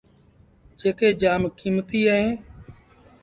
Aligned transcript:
جيڪي 0.79 1.09
جآم 1.21 1.41
ڪيمتيٚ 1.59 2.09
اهين۔ 2.13 2.31